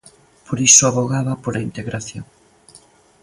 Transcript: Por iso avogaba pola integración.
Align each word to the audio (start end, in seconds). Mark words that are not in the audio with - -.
Por 0.47 0.57
iso 0.69 0.83
avogaba 0.85 1.39
pola 1.43 1.63
integración. 1.67 2.25